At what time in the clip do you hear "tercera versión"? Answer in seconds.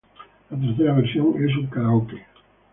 0.59-1.35